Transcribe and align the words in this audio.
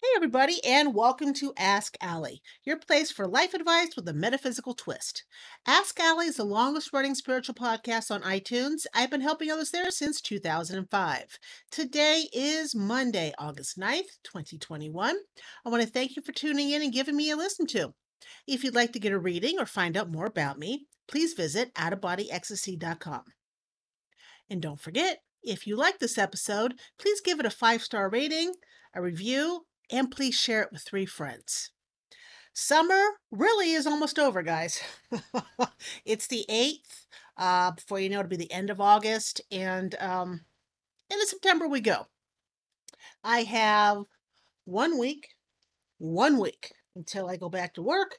Hey, 0.00 0.10
everybody, 0.14 0.62
and 0.64 0.94
welcome 0.94 1.34
to 1.34 1.52
Ask 1.56 1.96
Allie, 2.00 2.40
your 2.62 2.78
place 2.78 3.10
for 3.10 3.26
life 3.26 3.52
advice 3.52 3.96
with 3.96 4.08
a 4.08 4.12
metaphysical 4.12 4.72
twist. 4.72 5.24
Ask 5.66 5.98
Allie 5.98 6.28
is 6.28 6.36
the 6.36 6.44
longest 6.44 6.92
running 6.92 7.16
spiritual 7.16 7.56
podcast 7.56 8.08
on 8.12 8.22
iTunes. 8.22 8.86
I've 8.94 9.10
been 9.10 9.22
helping 9.22 9.50
others 9.50 9.72
there 9.72 9.90
since 9.90 10.20
2005. 10.20 11.38
Today 11.72 12.28
is 12.32 12.76
Monday, 12.76 13.32
August 13.40 13.76
9th, 13.76 14.20
2021. 14.22 15.16
I 15.66 15.68
want 15.68 15.82
to 15.82 15.88
thank 15.88 16.14
you 16.14 16.22
for 16.22 16.30
tuning 16.30 16.70
in 16.70 16.80
and 16.80 16.92
giving 16.92 17.16
me 17.16 17.32
a 17.32 17.36
listen 17.36 17.66
to. 17.66 17.92
If 18.46 18.62
you'd 18.62 18.76
like 18.76 18.92
to 18.92 19.00
get 19.00 19.12
a 19.12 19.18
reading 19.18 19.58
or 19.58 19.66
find 19.66 19.96
out 19.96 20.12
more 20.12 20.26
about 20.26 20.60
me, 20.60 20.86
please 21.08 21.32
visit 21.32 21.74
outofbodyecstasy.com. 21.74 23.24
And 24.48 24.62
don't 24.62 24.80
forget, 24.80 25.18
if 25.42 25.66
you 25.66 25.74
like 25.74 25.98
this 25.98 26.18
episode, 26.18 26.74
please 27.00 27.20
give 27.20 27.40
it 27.40 27.46
a 27.46 27.50
five 27.50 27.82
star 27.82 28.08
rating, 28.08 28.52
a 28.94 29.02
review, 29.02 29.64
and 29.90 30.10
please 30.10 30.34
share 30.34 30.62
it 30.62 30.72
with 30.72 30.82
three 30.82 31.06
friends. 31.06 31.70
Summer 32.52 33.00
really 33.30 33.72
is 33.72 33.86
almost 33.86 34.18
over, 34.18 34.42
guys. 34.42 34.80
it's 36.04 36.26
the 36.26 36.44
8th. 36.50 37.06
Uh, 37.36 37.70
before 37.70 38.00
you 38.00 38.08
know, 38.08 38.18
it'll 38.18 38.28
be 38.28 38.36
the 38.36 38.52
end 38.52 38.68
of 38.68 38.80
August, 38.80 39.40
and 39.52 39.94
um, 40.00 40.40
into 41.08 41.26
September 41.26 41.68
we 41.68 41.80
go. 41.80 42.08
I 43.22 43.44
have 43.44 44.04
one 44.64 44.98
week, 44.98 45.28
one 45.98 46.38
week 46.38 46.72
until 46.96 47.28
I 47.28 47.36
go 47.36 47.48
back 47.48 47.74
to 47.74 47.82
work. 47.82 48.16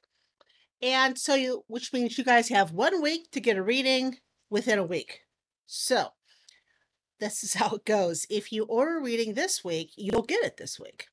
And 0.82 1.18
so 1.18 1.36
you, 1.36 1.64
which 1.68 1.92
means 1.92 2.18
you 2.18 2.24
guys 2.24 2.50
have 2.50 2.72
one 2.72 3.02
week 3.02 3.32
to 3.32 3.42
get 3.42 3.58
a 3.58 3.64
reading 3.64 4.18
within 4.50 4.80
a 4.80 4.86
week. 4.86 5.22
So 5.66 6.10
this 7.20 7.44
is 7.44 7.54
how 7.56 7.76
it 7.76 7.86
goes. 7.86 8.26
If 8.30 8.52
you 8.52 8.64
order 8.64 8.98
a 8.98 9.04
reading 9.04 9.34
this 9.34 9.64
week, 9.64 9.92
you'll 9.96 10.24
get 10.24 10.44
it 10.44 10.58
this 10.58 10.80
week. 10.80 11.08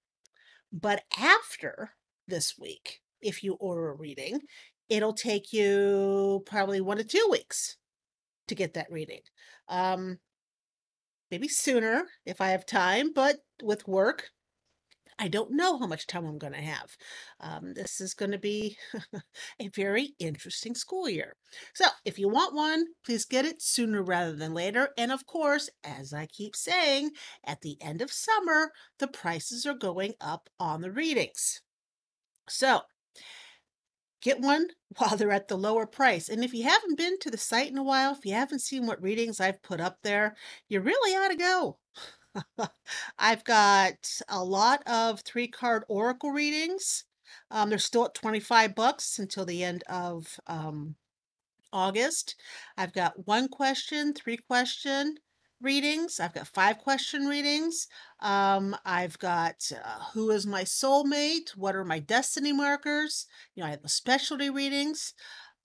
But 0.72 1.02
after 1.18 1.92
this 2.28 2.58
week, 2.58 3.00
if 3.20 3.42
you 3.42 3.54
order 3.54 3.90
a 3.90 3.96
reading, 3.96 4.40
it'll 4.88 5.14
take 5.14 5.52
you 5.52 6.42
probably 6.46 6.80
one 6.80 6.98
to 6.98 7.04
two 7.04 7.28
weeks 7.30 7.76
to 8.48 8.54
get 8.54 8.74
that 8.74 8.90
reading. 8.90 9.20
Um, 9.68 10.18
maybe 11.30 11.48
sooner 11.48 12.04
if 12.24 12.40
I 12.40 12.48
have 12.48 12.66
time, 12.66 13.12
but 13.12 13.36
with 13.62 13.88
work, 13.88 14.30
I 15.18 15.28
don't 15.28 15.52
know 15.52 15.78
how 15.78 15.86
much 15.86 16.06
time 16.06 16.26
I'm 16.26 16.38
going 16.38 16.52
to 16.52 16.60
have. 16.60 16.96
Um, 17.40 17.72
this 17.74 18.00
is 18.00 18.14
going 18.14 18.32
to 18.32 18.38
be 18.38 18.76
a 19.60 19.68
very 19.68 20.14
interesting 20.18 20.74
school 20.74 21.08
year. 21.08 21.36
So, 21.74 21.86
if 22.04 22.18
you 22.18 22.28
want 22.28 22.54
one, 22.54 22.86
please 23.04 23.24
get 23.24 23.46
it 23.46 23.62
sooner 23.62 24.02
rather 24.02 24.34
than 24.34 24.52
later. 24.54 24.90
And 24.98 25.10
of 25.10 25.26
course, 25.26 25.70
as 25.84 26.12
I 26.12 26.26
keep 26.26 26.54
saying, 26.54 27.12
at 27.44 27.62
the 27.62 27.78
end 27.80 28.02
of 28.02 28.12
summer, 28.12 28.72
the 28.98 29.08
prices 29.08 29.64
are 29.66 29.74
going 29.74 30.14
up 30.20 30.50
on 30.60 30.82
the 30.82 30.92
readings. 30.92 31.62
So, 32.48 32.82
get 34.20 34.40
one 34.40 34.68
while 34.98 35.16
they're 35.16 35.30
at 35.30 35.48
the 35.48 35.56
lower 35.56 35.86
price. 35.86 36.28
And 36.28 36.44
if 36.44 36.52
you 36.52 36.64
haven't 36.64 36.98
been 36.98 37.18
to 37.20 37.30
the 37.30 37.38
site 37.38 37.70
in 37.70 37.78
a 37.78 37.82
while, 37.82 38.12
if 38.12 38.24
you 38.26 38.32
haven't 38.34 38.60
seen 38.60 38.86
what 38.86 39.02
readings 39.02 39.40
I've 39.40 39.62
put 39.62 39.80
up 39.80 39.98
there, 40.02 40.36
you 40.68 40.80
really 40.80 41.16
ought 41.16 41.28
to 41.28 41.36
go. 41.36 41.78
I've 43.18 43.44
got 43.44 44.20
a 44.28 44.42
lot 44.44 44.82
of 44.86 45.20
three 45.20 45.48
card 45.48 45.84
oracle 45.88 46.30
readings. 46.30 47.04
Um, 47.50 47.70
they're 47.70 47.78
still 47.78 48.06
at 48.06 48.14
25 48.14 48.74
bucks 48.74 49.18
until 49.18 49.44
the 49.44 49.62
end 49.64 49.84
of 49.88 50.38
um, 50.46 50.96
August. 51.72 52.36
I've 52.76 52.92
got 52.92 53.26
one 53.26 53.48
question, 53.48 54.14
three 54.14 54.36
question 54.38 55.16
readings. 55.60 56.20
I've 56.20 56.34
got 56.34 56.48
five 56.48 56.78
question 56.78 57.26
readings. 57.26 57.88
Um, 58.20 58.76
I've 58.84 59.18
got 59.18 59.70
uh, 59.84 60.04
who 60.14 60.30
is 60.30 60.46
my 60.46 60.64
soulmate? 60.64 61.50
What 61.56 61.76
are 61.76 61.84
my 61.84 61.98
destiny 61.98 62.52
markers? 62.52 63.26
You 63.54 63.62
know, 63.62 63.68
I 63.68 63.70
have 63.72 63.82
the 63.82 63.88
specialty 63.88 64.50
readings. 64.50 65.14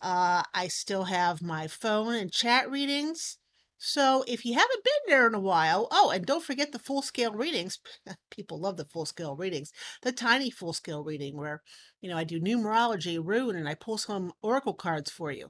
Uh, 0.01 0.43
I 0.53 0.67
still 0.69 1.05
have 1.05 1.41
my 1.41 1.67
phone 1.67 2.15
and 2.15 2.31
chat 2.31 2.69
readings. 2.71 3.37
So 3.83 4.23
if 4.27 4.45
you 4.45 4.53
haven't 4.53 4.83
been 4.83 4.93
there 5.07 5.25
in 5.25 5.33
a 5.33 5.39
while, 5.39 5.87
oh, 5.89 6.11
and 6.11 6.23
don't 6.23 6.43
forget 6.43 6.71
the 6.71 6.77
full 6.77 7.01
scale 7.01 7.33
readings. 7.33 7.79
People 8.29 8.59
love 8.59 8.77
the 8.77 8.85
full 8.85 9.07
scale 9.07 9.35
readings. 9.35 9.73
The 10.03 10.11
tiny 10.11 10.51
full 10.51 10.73
scale 10.73 11.03
reading 11.03 11.35
where, 11.35 11.63
you 11.99 12.07
know, 12.07 12.15
I 12.15 12.23
do 12.23 12.39
numerology, 12.39 13.19
rune, 13.19 13.55
and 13.55 13.67
I 13.67 13.73
pull 13.73 13.97
some 13.97 14.33
oracle 14.43 14.75
cards 14.75 15.09
for 15.09 15.31
you. 15.31 15.49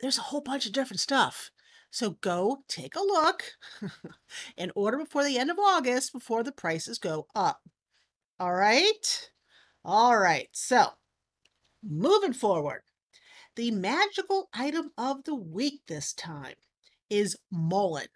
There's 0.00 0.18
a 0.18 0.22
whole 0.22 0.40
bunch 0.40 0.66
of 0.66 0.72
different 0.72 0.98
stuff. 0.98 1.52
So 1.92 2.16
go 2.20 2.64
take 2.66 2.96
a 2.96 3.00
look 3.00 3.44
and 4.58 4.72
order 4.74 4.98
before 4.98 5.22
the 5.22 5.38
end 5.38 5.52
of 5.52 5.58
August 5.60 6.12
before 6.12 6.42
the 6.42 6.50
prices 6.50 6.98
go 6.98 7.28
up. 7.36 7.60
All 8.40 8.52
right? 8.52 9.30
All 9.84 10.18
right. 10.18 10.48
So 10.50 10.88
moving 11.88 12.32
forward, 12.32 12.82
the 13.54 13.70
magical 13.70 14.48
item 14.52 14.90
of 14.98 15.22
the 15.22 15.36
week 15.36 15.82
this 15.86 16.12
time 16.12 16.56
is 17.10 17.36
Mullein. 17.50 18.08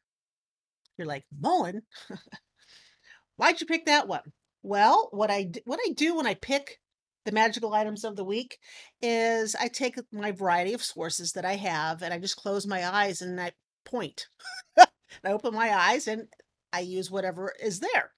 You're 0.97 1.07
like, 1.07 1.25
Mullein? 1.39 1.83
Why'd 3.37 3.61
you 3.61 3.67
pick 3.67 3.87
that 3.87 4.09
one? 4.09 4.33
Well, 4.63 5.09
what 5.11 5.31
I 5.31 5.51
what 5.65 5.81
I 5.87 5.93
do 5.93 6.17
when 6.17 6.27
I 6.27 6.35
pick 6.35 6.79
the 7.25 7.33
magical 7.33 7.75
items 7.75 8.05
of 8.05 8.17
the 8.17 8.25
week 8.25 8.59
is 9.03 9.57
I 9.59 9.69
take 9.69 9.99
my 10.13 10.31
variety 10.31 10.73
of 10.73 10.83
sources 10.83 11.33
that 11.33 11.45
I 11.45 11.57
have 11.57 12.03
and 12.03 12.15
I 12.15 12.19
just 12.19 12.37
close 12.37 12.67
my 12.67 12.87
eyes 12.87 13.21
and 13.21 13.41
I 13.41 13.53
point. 13.85 14.27
I 14.79 14.87
open 15.25 15.55
my 15.55 15.75
eyes 15.75 16.07
and 16.07 16.29
I 16.73 16.81
use 16.81 17.11
whatever 17.11 17.53
is 17.63 17.81
there. 17.81 18.13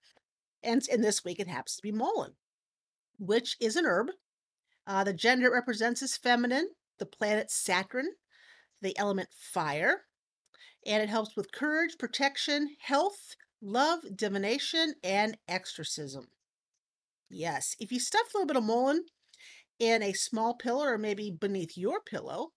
And 0.63 0.83
in 0.89 1.03
this 1.03 1.25
week 1.25 1.39
it 1.41 1.49
happens 1.49 1.77
to 1.77 1.83
be 1.83 1.93
mullein, 1.93 2.33
which 3.19 3.57
is 3.61 3.77
an 3.77 3.87
herb. 3.87 4.09
Uh, 4.87 5.05
the 5.05 5.13
gender 5.13 5.49
it 5.49 5.53
represents 5.53 6.03
is 6.03 6.17
feminine, 6.17 6.69
the 6.99 7.07
planet 7.07 7.51
Saturn, 7.51 8.07
the 8.83 8.97
element 8.99 9.29
fire, 9.33 10.03
and 10.87 11.03
it 11.03 11.09
helps 11.09 11.37
with 11.37 11.53
courage, 11.53 11.99
protection, 11.99 12.77
health, 12.81 13.35
love, 13.61 14.01
divination, 14.15 14.95
and 15.03 15.37
exorcism. 15.49 16.29
Yes, 17.29 17.75
if 17.81 17.91
you 17.91 17.99
stuff 17.99 18.33
a 18.33 18.39
little 18.39 18.47
bit 18.47 18.57
of 18.57 18.63
mullein 18.63 19.01
in 19.79 20.03
a 20.03 20.13
small 20.13 20.55
pillow 20.55 20.85
or 20.85 20.97
maybe 20.97 21.31
beneath 21.31 21.77
your 21.77 22.01
pillow, 22.01 22.53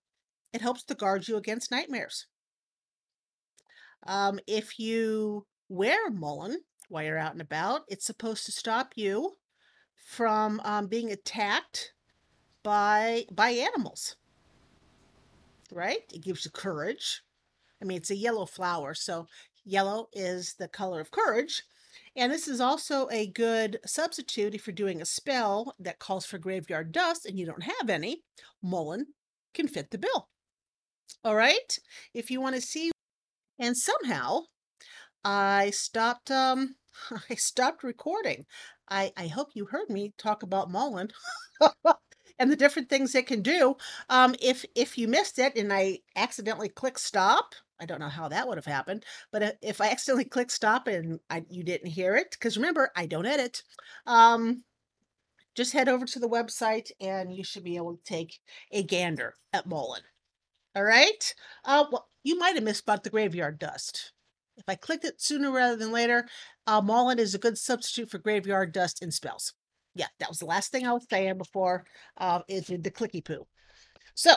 it 0.54 0.62
helps 0.62 0.84
to 0.86 0.96
guard 0.96 1.28
you 1.28 1.38
against 1.38 1.72
nightmares. 1.72 2.28
Um, 4.06 4.40
if 4.48 4.80
you 4.80 5.46
wear 5.68 6.10
mullein 6.10 6.58
while 6.88 7.04
you're 7.04 7.18
out 7.18 7.34
and 7.34 7.42
about, 7.42 7.82
it's 7.88 8.06
supposed 8.06 8.46
to 8.46 8.52
stop 8.52 8.94
you 8.96 9.38
from 9.96 10.62
um, 10.64 10.88
being 10.88 11.12
attacked 11.12 11.94
by 12.64 13.26
by 13.32 13.50
animals. 13.50 14.16
Right? 15.72 16.02
It 16.14 16.24
gives 16.24 16.46
you 16.46 16.52
courage. 16.52 17.22
I 17.82 17.86
mean, 17.86 17.98
it's 17.98 18.12
a 18.12 18.16
yellow 18.16 18.46
flower, 18.46 18.94
so 18.94 19.28
yellow 19.66 20.10
is 20.14 20.56
the 20.56 20.68
color 20.68 21.00
of 21.00 21.12
courage. 21.12 21.64
And 22.16 22.32
this 22.32 22.48
is 22.48 22.60
also 22.60 23.08
a 23.10 23.28
good 23.28 23.80
substitute 23.86 24.56
if 24.56 24.68
you're 24.68 24.74
doing 24.74 25.02
a 25.02 25.06
spell 25.06 25.74
that 25.80 26.00
calls 26.00 26.26
for 26.26 26.38
graveyard 26.38 26.92
dust 26.92 27.26
and 27.26 27.38
you 27.40 27.46
don't 27.46 27.64
have 27.64 27.90
any. 27.90 28.24
Mullein 28.62 29.08
can 29.54 29.68
fit 29.68 29.92
the 29.92 29.98
bill. 29.98 30.30
All 31.24 31.36
right. 31.36 31.78
If 32.14 32.32
you 32.32 32.42
want 32.42 32.56
to 32.56 32.62
see, 32.62 32.92
and 33.60 33.76
somehow 33.78 34.42
I 35.24 35.72
stopped. 35.72 36.32
Um, 36.32 36.76
I 37.30 37.36
stopped 37.36 37.84
recording. 37.84 38.46
I 38.90 39.12
I 39.18 39.28
hope 39.28 39.50
you 39.54 39.66
heard 39.66 39.90
me 39.90 40.14
talk 40.18 40.44
about 40.44 40.72
Mullein. 40.72 41.10
and 42.40 42.52
the 42.52 42.56
different 42.56 42.90
things 42.90 43.14
it 43.14 43.28
can 43.28 43.42
do. 43.42 43.76
Um, 44.10 44.36
if 44.42 44.66
if 44.76 44.98
you 44.98 45.08
missed 45.08 45.40
it 45.40 45.58
and 45.58 45.72
I 45.74 46.00
accidentally 46.16 46.70
click 46.70 46.98
stop, 46.98 47.54
I 47.80 47.86
don't 47.86 48.00
know 48.00 48.10
how 48.10 48.28
that 48.28 48.48
would 48.48 48.58
have 48.58 48.66
happened, 48.66 49.06
but 49.32 49.58
if 49.62 49.80
I 49.80 49.90
accidentally 49.90 50.26
click 50.26 50.52
stop 50.52 50.88
and 50.88 51.20
I, 51.30 51.44
you 51.50 51.64
didn't 51.64 51.92
hear 51.92 52.16
it, 52.16 52.32
because 52.32 52.58
remember, 52.58 52.92
I 52.96 53.06
don't 53.06 53.26
edit, 53.26 53.64
um, 54.06 54.64
just 55.56 55.74
head 55.74 55.90
over 55.90 56.06
to 56.06 56.20
the 56.20 56.30
website 56.30 56.92
and 57.00 57.34
you 57.34 57.44
should 57.44 57.64
be 57.64 57.78
able 57.78 57.96
to 57.96 58.04
take 58.04 58.40
a 58.72 58.84
gander 58.84 59.34
at 59.54 59.66
Mullein. 59.66 60.02
All 60.76 60.84
right? 60.84 61.34
Uh, 61.66 61.86
well, 61.92 62.08
you 62.24 62.38
might 62.38 62.56
have 62.56 62.64
missed 62.64 62.84
about 62.84 63.04
the 63.04 63.10
graveyard 63.10 63.60
dust. 63.60 64.14
If 64.58 64.66
I 64.68 64.76
clicked 64.76 65.06
it 65.06 65.22
sooner 65.22 65.52
rather 65.52 65.78
than 65.78 65.92
later, 65.92 66.28
uh, 66.68 66.82
Mullein 66.82 67.18
is 67.18 67.34
a 67.34 67.40
good 67.40 67.58
substitute 67.58 68.10
for 68.10 68.18
graveyard 68.18 68.74
dust 68.74 69.02
in 69.02 69.12
spells. 69.12 69.54
Yeah, 69.96 70.08
that 70.20 70.30
was 70.30 70.40
the 70.40 70.46
last 70.46 70.72
thing 70.72 70.86
I 70.86 70.94
was 70.94 71.06
saying 71.10 71.38
before 71.38 71.86
uh, 72.18 72.42
the 72.48 72.92
clicky 72.94 73.24
poo. 73.24 73.48
So, 74.14 74.32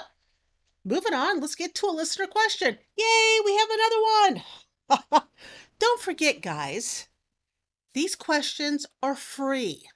moving 0.84 1.14
on, 1.14 1.40
let's 1.40 1.54
get 1.54 1.74
to 1.76 1.86
a 1.86 1.90
listener 1.90 2.26
question. 2.26 2.78
Yay, 2.96 3.38
we 3.44 3.56
have 3.56 3.68
another 3.70 4.40
one. 5.10 5.22
Don't 5.78 6.00
forget, 6.00 6.42
guys, 6.42 7.08
these 7.94 8.14
questions 8.16 8.86
are 9.02 9.14
free. 9.16 9.88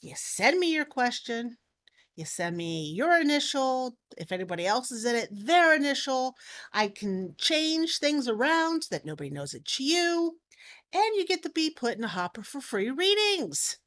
You 0.00 0.14
send 0.16 0.58
me 0.58 0.72
your 0.72 0.84
question, 0.84 1.56
you 2.14 2.24
send 2.24 2.56
me 2.56 2.92
your 2.94 3.18
initial, 3.20 3.96
if 4.16 4.32
anybody 4.32 4.66
else 4.66 4.90
is 4.90 5.04
in 5.04 5.14
it, 5.16 5.28
their 5.32 5.74
initial. 5.74 6.34
I 6.72 6.88
can 6.88 7.34
change 7.38 7.98
things 7.98 8.26
around 8.28 8.84
so 8.84 8.94
that 8.94 9.04
nobody 9.04 9.30
knows 9.30 9.54
it's 9.54 9.78
you. 9.78 10.38
And 10.92 11.16
you 11.16 11.26
get 11.26 11.42
to 11.42 11.50
be 11.50 11.70
put 11.70 11.98
in 11.98 12.04
a 12.04 12.08
hopper 12.08 12.42
for 12.42 12.60
free 12.60 12.90
readings. 12.90 13.78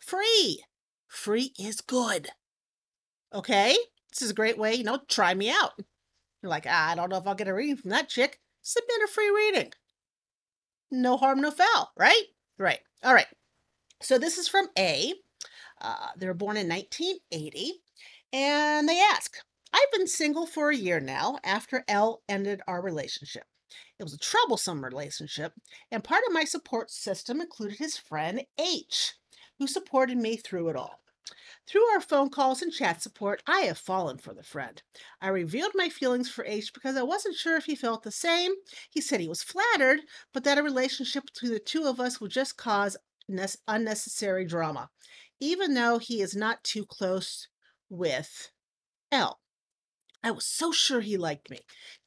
free. 0.00 0.64
Free 1.06 1.52
is 1.58 1.80
good. 1.80 2.28
Okay? 3.32 3.76
This 4.18 4.24
is 4.24 4.30
a 4.32 4.34
great 4.34 4.58
way, 4.58 4.74
you 4.74 4.82
know, 4.82 4.98
try 5.06 5.32
me 5.32 5.48
out. 5.48 5.74
You're 6.42 6.50
like, 6.50 6.66
ah, 6.68 6.90
I 6.90 6.96
don't 6.96 7.08
know 7.08 7.18
if 7.18 7.26
I'll 7.28 7.36
get 7.36 7.46
a 7.46 7.54
reading 7.54 7.76
from 7.76 7.90
that 7.90 8.08
chick. 8.08 8.40
Submit 8.62 9.04
a 9.04 9.06
free 9.06 9.30
reading. 9.30 9.70
No 10.90 11.16
harm, 11.16 11.40
no 11.40 11.52
foul, 11.52 11.92
right? 11.96 12.24
Right. 12.58 12.80
All 13.04 13.14
right. 13.14 13.28
So 14.02 14.18
this 14.18 14.36
is 14.36 14.48
from 14.48 14.70
A. 14.76 15.14
Uh, 15.80 16.08
they 16.16 16.26
were 16.26 16.34
born 16.34 16.56
in 16.56 16.68
1980. 16.68 17.74
And 18.32 18.88
they 18.88 19.00
ask, 19.00 19.36
I've 19.72 19.92
been 19.92 20.08
single 20.08 20.46
for 20.46 20.70
a 20.70 20.76
year 20.76 20.98
now 20.98 21.38
after 21.44 21.84
L 21.86 22.22
ended 22.28 22.60
our 22.66 22.82
relationship. 22.82 23.44
It 24.00 24.02
was 24.02 24.14
a 24.14 24.18
troublesome 24.18 24.84
relationship, 24.84 25.52
and 25.92 26.02
part 26.02 26.24
of 26.26 26.32
my 26.32 26.42
support 26.42 26.90
system 26.90 27.40
included 27.40 27.78
his 27.78 27.96
friend 27.96 28.44
H, 28.58 29.14
who 29.60 29.68
supported 29.68 30.18
me 30.18 30.36
through 30.36 30.70
it 30.70 30.76
all. 30.76 31.02
Through 31.66 31.84
our 31.92 32.00
phone 32.00 32.30
calls 32.30 32.62
and 32.62 32.72
chat 32.72 33.02
support, 33.02 33.42
I 33.46 33.60
have 33.60 33.78
fallen 33.78 34.18
for 34.18 34.32
the 34.34 34.42
friend. 34.42 34.82
I 35.20 35.28
revealed 35.28 35.72
my 35.74 35.88
feelings 35.88 36.30
for 36.30 36.44
H 36.44 36.72
because 36.72 36.96
I 36.96 37.02
wasn't 37.02 37.36
sure 37.36 37.56
if 37.56 37.66
he 37.66 37.74
felt 37.74 38.02
the 38.02 38.10
same. 38.10 38.52
He 38.90 39.00
said 39.00 39.20
he 39.20 39.28
was 39.28 39.42
flattered, 39.42 40.00
but 40.32 40.44
that 40.44 40.58
a 40.58 40.62
relationship 40.62 41.24
between 41.26 41.52
the 41.52 41.58
two 41.58 41.84
of 41.84 42.00
us 42.00 42.20
would 42.20 42.30
just 42.30 42.56
cause 42.56 42.96
unnecessary 43.68 44.46
drama, 44.46 44.88
even 45.40 45.74
though 45.74 45.98
he 45.98 46.22
is 46.22 46.34
not 46.34 46.64
too 46.64 46.86
close 46.86 47.48
with 47.88 48.50
L. 49.12 49.40
I 50.22 50.30
was 50.32 50.46
so 50.46 50.72
sure 50.72 51.00
he 51.00 51.16
liked 51.16 51.50
me. 51.50 51.60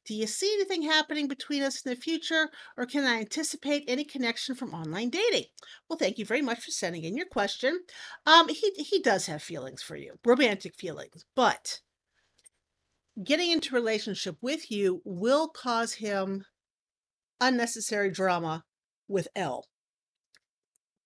Do 0.05 0.13
you 0.13 0.27
see 0.27 0.53
anything 0.53 0.81
happening 0.81 1.27
between 1.27 1.63
us 1.63 1.81
in 1.85 1.89
the 1.89 1.95
future, 1.95 2.49
or 2.75 2.85
can 2.85 3.05
I 3.05 3.19
anticipate 3.19 3.85
any 3.87 4.03
connection 4.03 4.55
from 4.55 4.73
online 4.73 5.09
dating? 5.09 5.45
Well, 5.87 5.97
thank 5.97 6.17
you 6.17 6.25
very 6.25 6.41
much 6.41 6.59
for 6.59 6.71
sending 6.71 7.03
in 7.03 7.15
your 7.15 7.27
question. 7.27 7.81
Um, 8.25 8.49
he 8.49 8.71
he 8.77 8.99
does 8.99 9.27
have 9.27 9.41
feelings 9.41 9.81
for 9.81 9.95
you, 9.95 10.15
romantic 10.25 10.75
feelings, 10.75 11.25
but 11.35 11.79
getting 13.23 13.51
into 13.51 13.75
relationship 13.75 14.37
with 14.41 14.71
you 14.71 15.01
will 15.05 15.47
cause 15.47 15.93
him 15.93 16.45
unnecessary 17.39 18.11
drama 18.11 18.63
with 19.07 19.27
L, 19.35 19.65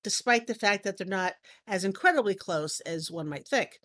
despite 0.04 0.48
the 0.48 0.56
fact 0.56 0.84
that 0.84 0.98
they're 0.98 1.08
not 1.08 1.34
as 1.68 1.84
incredibly 1.84 2.36
close 2.36 2.80
as 2.82 3.12
one 3.12 3.28
might 3.28 3.48
think. 3.48 3.80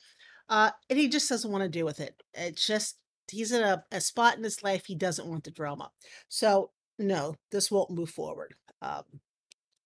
Uh, 0.48 0.70
and 0.88 0.98
he 0.98 1.08
just 1.08 1.28
doesn't 1.28 1.50
want 1.50 1.62
to 1.62 1.68
deal 1.68 1.86
with 1.86 2.00
it. 2.00 2.22
It's 2.34 2.66
just 2.66 2.96
he's 3.30 3.52
in 3.52 3.62
a, 3.62 3.84
a 3.90 4.00
spot 4.00 4.36
in 4.36 4.44
his 4.44 4.62
life 4.62 4.86
he 4.86 4.94
doesn't 4.94 5.28
want 5.28 5.44
the 5.44 5.50
drama. 5.50 5.90
So 6.28 6.70
no, 6.98 7.36
this 7.50 7.70
won't 7.70 7.90
move 7.90 8.10
forward. 8.10 8.54
Um, 8.82 9.04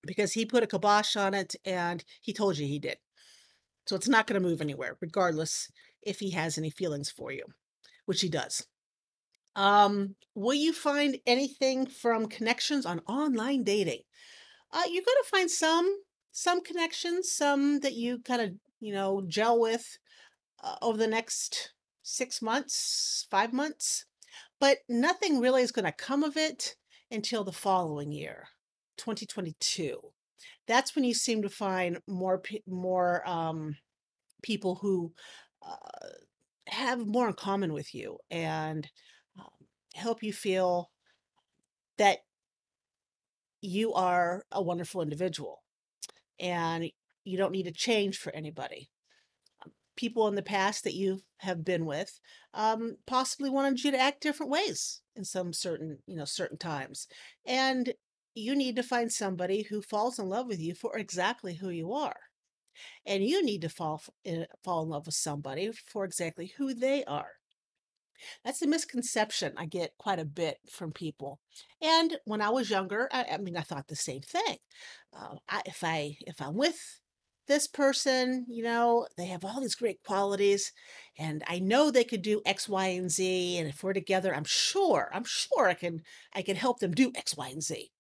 because 0.07 0.33
he 0.33 0.45
put 0.45 0.63
a 0.63 0.67
kibosh 0.67 1.17
on 1.17 1.35
it 1.35 1.55
and 1.65 2.05
he 2.21 2.33
told 2.33 2.59
you 2.59 2.67
he 2.67 2.79
did. 2.79 2.99
So 3.87 3.97
it's 3.97 4.09
not 4.09 4.27
going 4.27 4.41
to 4.41 4.47
move 4.47 4.61
anywhere, 4.61 4.97
regardless 5.01 5.71
if 6.03 6.21
he 6.21 6.31
has 6.31 6.59
any 6.59 6.71
feelings 6.71 7.11
for 7.11 7.33
you, 7.33 7.45
which 8.07 8.21
he 8.21 8.29
does. 8.29 8.67
Um, 9.57 10.17
will 10.35 10.55
you 10.55 10.73
find 10.73 11.19
anything 11.27 11.87
from 11.87 12.27
connections 12.27 12.87
on 12.87 13.01
online 13.07 13.63
dating? 13.63 14.01
Uh, 14.73 14.83
you're 14.87 15.05
going 15.05 15.23
to 15.23 15.31
find 15.31 15.51
some 15.51 16.01
some 16.33 16.61
connections, 16.63 17.31
some 17.31 17.79
that 17.81 17.93
you 17.93 18.19
kind 18.19 18.43
of 18.43 18.51
you 18.81 18.93
know 18.93 19.23
gel 19.29 19.61
with 19.61 19.99
uh, 20.63 20.77
over 20.83 20.99
the 20.99 21.07
next 21.07 21.74
six 22.05 22.41
months, 22.43 23.27
five 23.31 23.53
months, 23.53 24.05
but 24.61 24.79
nothing 24.89 25.41
really 25.41 25.63
is 25.63 25.73
going 25.73 25.87
to 25.87 25.93
come 25.93 26.23
of 26.23 26.37
it 26.37 26.77
until 27.11 27.43
the 27.43 27.53
following 27.53 28.13
year, 28.13 28.49
2022. 28.99 29.99
That's 30.69 30.95
when 30.95 31.05
you 31.05 31.15
seem 31.15 31.43
to 31.43 31.49
find 31.49 31.99
more 32.07 32.43
more 32.67 33.29
um, 33.29 33.77
people 34.43 34.77
who 34.77 35.13
uh, 35.67 36.09
have 36.69 37.07
more 37.07 37.29
in 37.29 37.35
common 37.35 37.73
with 37.73 37.95
you 37.95 38.19
and 38.31 38.89
um, 39.39 39.67
help 39.95 40.23
you 40.23 40.33
feel 40.33 40.91
that 41.97 42.19
you 43.61 43.95
are 43.95 44.45
a 44.53 44.63
wonderful 44.63 45.01
individual 45.01 45.63
and 46.39 46.91
you 47.25 47.39
don't 47.39 47.53
need 47.53 47.65
to 47.65 47.73
change 47.73 48.19
for 48.19 48.35
anybody 48.35 48.91
people 49.97 50.29
in 50.29 50.35
the 50.35 50.43
past 50.43 50.85
that 50.85 50.95
you 50.95 51.21
have 51.39 51.65
been 51.65 51.87
with 51.87 52.21
um, 52.55 52.97
possibly 53.07 53.51
wanted 53.51 53.83
you 53.83 53.91
to 53.91 54.01
act 54.01 54.23
different 54.23 54.51
ways 54.51 55.01
in 55.17 55.25
some 55.25 55.53
certain 55.53 55.99
you 56.07 56.17
know 56.17 56.25
certain 56.25 56.59
times 56.59 57.07
and 57.47 57.95
you 58.35 58.55
need 58.57 58.77
to 58.77 58.83
find 58.83 59.13
somebody 59.13 59.63
who 59.63 59.81
falls 59.81 60.19
in 60.19 60.29
love 60.29 60.47
with 60.47 60.61
you 60.61 60.75
for 60.75 60.97
exactly 60.97 61.55
who 61.55 61.71
you 61.71 61.93
are 61.93 62.17
and 63.07 63.25
you 63.25 63.45
need 63.45 63.61
to 63.61 63.69
fall 63.69 64.03
in, 64.25 64.43
eh, 64.43 64.47
fall 64.63 64.83
in 64.83 64.89
love 64.89 65.07
with 65.07 65.15
somebody 65.15 65.71
for 65.73 66.05
exactly 66.05 66.53
who 66.57 66.75
they 66.75 67.05
are 67.05 67.33
that's 68.45 68.63
a 68.63 68.67
misconception 68.67 69.53
I 69.57 69.67
get 69.67 69.97
quite 69.99 70.19
a 70.19 70.25
bit 70.25 70.59
from 70.71 70.93
people. 70.93 71.41
And 71.83 72.17
when 72.25 72.41
I 72.41 72.51
was 72.51 72.71
younger, 72.71 73.09
I, 73.13 73.27
I 73.33 73.39
mean, 73.39 73.57
I 73.57 73.63
thought 73.63 73.89
the 73.89 73.97
same 73.97 74.23
thing. 74.23 74.59
Uh, 75.13 75.37
I, 75.49 75.63
if 75.67 75.83
I 75.83 76.17
if 76.21 76.41
I'm 76.41 76.55
with 76.55 77.01
this 77.47 77.67
person, 77.67 78.47
you 78.49 78.63
know, 78.63 79.07
they 79.17 79.27
have 79.27 79.45
all 79.45 79.61
these 79.61 79.75
great 79.75 80.03
qualities 80.05 80.73
and 81.19 81.43
I 81.47 81.59
know 81.59 81.91
they 81.91 82.05
could 82.05 82.23
do 82.23 82.43
X, 82.45 82.69
Y, 82.69 82.87
and 82.87 83.11
Z. 83.11 83.59
And 83.59 83.69
if 83.69 83.83
we're 83.83 83.93
together, 83.93 84.35
I'm 84.35 84.45
sure, 84.45 85.11
I'm 85.13 85.25
sure 85.25 85.69
I 85.69 85.75
can, 85.75 86.03
I 86.35 86.43
can 86.43 86.57
help 86.57 86.81
them 86.81 86.93
do 86.93 87.13
X, 87.15 87.37
Y, 87.37 87.49
and 87.49 87.63
Z. 87.63 87.91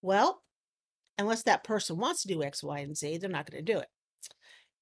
Well, 0.00 0.42
unless 1.18 1.42
that 1.44 1.64
person 1.64 1.98
wants 1.98 2.22
to 2.22 2.28
do 2.28 2.42
X, 2.42 2.62
Y, 2.62 2.78
and 2.80 2.96
Z, 2.96 3.18
they're 3.18 3.30
not 3.30 3.50
going 3.50 3.64
to 3.64 3.72
do 3.72 3.78
it. 3.78 3.88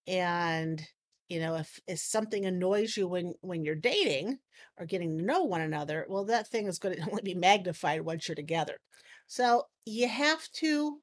And, 0.07 0.83
you 1.29 1.41
know, 1.41 1.57
if, 1.57 1.79
if 1.87 1.99
something 2.01 2.45
annoys 2.45 2.97
you 2.97 3.07
when, 3.07 3.35
when 3.41 3.65
you're 3.65 3.75
dating 3.75 4.39
or 4.79 4.87
getting 4.87 5.19
to 5.19 5.25
know 5.25 5.45
one 5.45 5.61
another, 5.61 6.07
well, 6.09 6.25
that 6.27 6.49
thing 6.49 6.67
is 6.67 6.79
going 6.79 6.97
to 6.97 7.11
only 7.11 7.23
be 7.23 7.35
magnified 7.35 8.03
once 8.03 8.29
you're 8.29 8.35
together. 8.35 8.77
So 9.27 9.65
you 9.87 10.09
have 10.09 10.49
to 10.55 11.01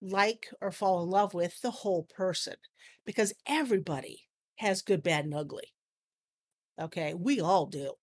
like 0.00 0.48
or 0.60 0.70
fall 0.70 1.02
in 1.02 1.10
love 1.10 1.34
with 1.34 1.60
the 1.60 1.70
whole 1.70 2.04
person 2.04 2.54
because 3.04 3.32
everybody 3.46 4.22
has 4.56 4.82
good, 4.82 5.02
bad, 5.02 5.24
and 5.24 5.34
ugly. 5.34 5.72
Okay, 6.80 7.14
we 7.14 7.40
all 7.40 7.66
do. 7.66 7.94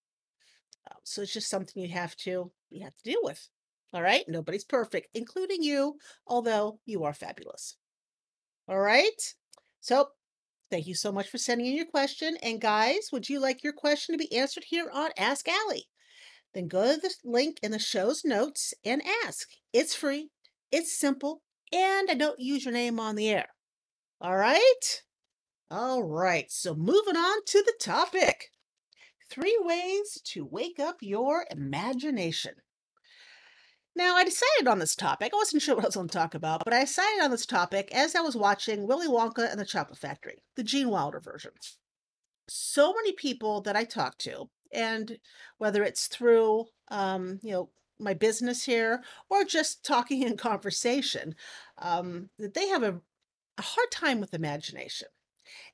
Um, 0.89 0.97
so 1.03 1.21
it's 1.21 1.33
just 1.33 1.49
something 1.49 1.81
you 1.81 1.89
have 1.89 2.15
to 2.17 2.51
you 2.69 2.83
have 2.83 2.95
to 2.95 3.03
deal 3.03 3.19
with. 3.23 3.47
All 3.93 4.01
right, 4.01 4.25
nobody's 4.27 4.65
perfect, 4.65 5.07
including 5.13 5.63
you, 5.63 5.97
although 6.25 6.79
you 6.85 7.03
are 7.03 7.13
fabulous. 7.13 7.77
All 8.67 8.79
right, 8.79 9.33
so 9.79 10.09
thank 10.69 10.87
you 10.87 10.95
so 10.95 11.11
much 11.11 11.29
for 11.29 11.37
sending 11.37 11.67
in 11.67 11.77
your 11.77 11.85
question. 11.85 12.37
And 12.43 12.59
guys, 12.59 13.09
would 13.11 13.29
you 13.29 13.39
like 13.39 13.63
your 13.63 13.73
question 13.73 14.13
to 14.13 14.19
be 14.19 14.35
answered 14.35 14.65
here 14.67 14.89
on 14.93 15.11
Ask 15.17 15.47
Allie? 15.47 15.87
Then 16.53 16.67
go 16.67 16.95
to 16.95 16.99
the 16.99 17.13
link 17.23 17.59
in 17.63 17.71
the 17.71 17.79
show's 17.79 18.25
notes 18.25 18.73
and 18.83 19.01
ask. 19.25 19.47
It's 19.71 19.95
free, 19.95 20.29
it's 20.71 20.99
simple, 20.99 21.41
and 21.73 22.09
I 22.09 22.13
don't 22.13 22.39
use 22.39 22.65
your 22.65 22.73
name 22.73 22.99
on 22.99 23.15
the 23.15 23.29
air. 23.29 23.47
All 24.21 24.35
right? 24.35 25.03
All 25.69 26.03
right, 26.03 26.49
so 26.49 26.73
moving 26.73 27.17
on 27.17 27.43
to 27.45 27.61
the 27.61 27.73
topic 27.79 28.51
three 29.29 29.57
ways 29.61 30.19
to 30.23 30.45
wake 30.45 30.79
up 30.79 30.97
your 31.01 31.45
imagination. 31.51 32.53
Now, 33.95 34.15
I 34.15 34.23
decided 34.23 34.67
on 34.67 34.79
this 34.79 34.95
topic. 34.95 35.31
I 35.33 35.37
wasn't 35.37 35.63
sure 35.63 35.75
what 35.75 35.83
I 35.83 35.87
was 35.87 35.95
going 35.95 36.07
to 36.07 36.17
talk 36.17 36.35
about, 36.35 36.63
but 36.63 36.73
I 36.73 36.81
decided 36.81 37.23
on 37.23 37.31
this 37.31 37.47
topic 37.47 37.89
as 37.93 38.15
I 38.15 38.21
was 38.21 38.35
watching 38.35 38.85
Willy 38.85 39.07
Wonka 39.07 39.49
and 39.49 39.59
the 39.59 39.65
Chocolate 39.65 39.97
Factory, 39.97 40.43
the 40.55 40.63
Gene 40.63 40.89
Wilder 40.89 41.19
version. 41.19 41.51
So 42.47 42.93
many 42.93 43.11
people 43.13 43.61
that 43.61 43.75
I 43.75 43.85
talk 43.85 44.19
to, 44.19 44.49
and 44.71 45.17
whether 45.57 45.83
it's 45.83 46.07
through, 46.07 46.65
um, 46.89 47.39
you 47.41 47.51
know, 47.51 47.69
my 47.99 48.13
business 48.13 48.65
here 48.65 49.03
or 49.29 49.43
just 49.43 49.83
talking 49.83 50.23
in 50.23 50.37
conversation, 50.37 51.35
um, 51.77 52.29
that 52.37 52.53
they 52.53 52.67
have 52.67 52.83
a, 52.83 53.01
a 53.57 53.61
hard 53.61 53.91
time 53.91 54.19
with 54.19 54.33
imagination. 54.33 55.07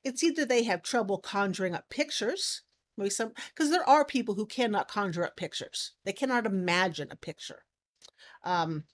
It's 0.02 0.22
either 0.22 0.44
they 0.44 0.64
have 0.64 0.82
trouble 0.82 1.18
conjuring 1.18 1.74
up 1.74 1.90
pictures, 1.90 2.62
maybe 2.96 3.10
some 3.10 3.32
because 3.54 3.70
there 3.70 3.88
are 3.88 4.04
people 4.04 4.34
who 4.34 4.46
cannot 4.46 4.88
conjure 4.88 5.24
up 5.24 5.36
pictures. 5.36 5.92
They 6.04 6.12
cannot 6.12 6.46
imagine 6.46 7.08
a 7.10 7.16
picture. 7.16 7.64
Um, 8.44 8.84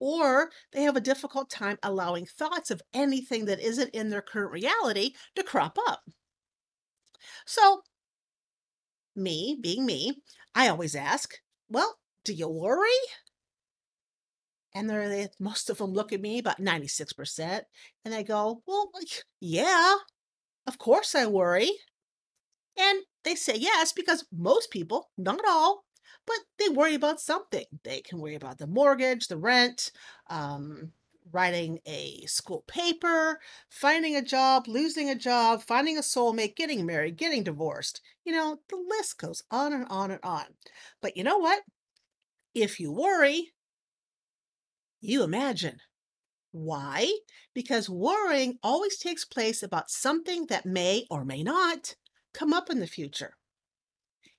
or 0.00 0.50
they 0.72 0.82
have 0.82 0.96
a 0.96 1.00
difficult 1.00 1.50
time 1.50 1.78
allowing 1.82 2.24
thoughts 2.24 2.70
of 2.70 2.82
anything 2.94 3.44
that 3.44 3.60
isn't 3.60 3.90
in 3.90 4.08
their 4.08 4.22
current 4.22 4.50
reality 4.50 5.12
to 5.34 5.42
crop 5.42 5.76
up. 5.86 6.02
So, 7.46 7.82
me 9.14 9.58
being 9.60 9.84
me, 9.84 10.22
I 10.54 10.68
always 10.68 10.94
ask, 10.94 11.34
well, 11.68 11.98
do 12.24 12.32
you 12.32 12.48
worry? 12.48 12.88
And 14.74 14.88
they're 14.88 15.28
most 15.40 15.68
of 15.70 15.78
them 15.78 15.92
look 15.92 16.12
at 16.12 16.20
me, 16.20 16.38
about 16.38 16.60
96%, 16.60 17.62
and 18.04 18.14
they 18.14 18.22
go, 18.22 18.62
Well, 18.66 18.90
yeah, 19.40 19.96
of 20.66 20.78
course 20.78 21.14
I 21.14 21.26
worry. 21.26 21.70
And 22.76 23.02
they 23.24 23.34
say 23.34 23.56
yes 23.56 23.92
because 23.92 24.24
most 24.32 24.70
people, 24.70 25.10
not 25.18 25.40
all, 25.46 25.84
but 26.26 26.38
they 26.58 26.68
worry 26.68 26.94
about 26.94 27.20
something. 27.20 27.64
They 27.84 28.00
can 28.00 28.18
worry 28.18 28.34
about 28.34 28.58
the 28.58 28.66
mortgage, 28.66 29.28
the 29.28 29.36
rent, 29.36 29.92
um, 30.28 30.92
writing 31.32 31.80
a 31.86 32.24
school 32.26 32.64
paper, 32.66 33.40
finding 33.68 34.16
a 34.16 34.22
job, 34.22 34.66
losing 34.66 35.10
a 35.10 35.14
job, 35.14 35.62
finding 35.62 35.98
a 35.98 36.02
soulmate, 36.02 36.56
getting 36.56 36.86
married, 36.86 37.16
getting 37.16 37.44
divorced. 37.44 38.00
You 38.24 38.32
know, 38.32 38.58
the 38.68 38.76
list 38.76 39.18
goes 39.18 39.42
on 39.50 39.72
and 39.72 39.86
on 39.90 40.10
and 40.10 40.20
on. 40.22 40.44
But 41.00 41.16
you 41.16 41.24
know 41.24 41.38
what? 41.38 41.62
If 42.54 42.80
you 42.80 42.92
worry, 42.92 43.52
you 45.00 45.22
imagine. 45.22 45.78
Why? 46.52 47.12
Because 47.54 47.88
worrying 47.88 48.58
always 48.62 48.98
takes 48.98 49.24
place 49.24 49.62
about 49.62 49.90
something 49.90 50.46
that 50.46 50.66
may 50.66 51.06
or 51.10 51.24
may 51.24 51.42
not 51.42 51.94
come 52.34 52.52
up 52.52 52.70
in 52.70 52.80
the 52.80 52.86
future. 52.86 53.36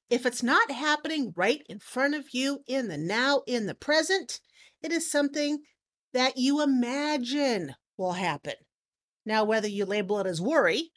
If 0.09 0.25
it's 0.25 0.43
not 0.43 0.71
happening 0.71 1.33
right 1.37 1.61
in 1.69 1.79
front 1.79 2.15
of 2.15 2.33
you 2.33 2.63
in 2.67 2.89
the 2.89 2.97
now, 2.97 3.43
in 3.47 3.65
the 3.65 3.75
present, 3.75 4.41
it 4.83 4.91
is 4.91 5.09
something 5.09 5.59
that 6.13 6.37
you 6.37 6.61
imagine 6.61 7.75
will 7.97 8.13
happen. 8.13 8.55
Now, 9.25 9.45
whether 9.45 9.69
you 9.69 9.85
label 9.85 10.19
it 10.19 10.27
as 10.27 10.41
worry 10.41 10.91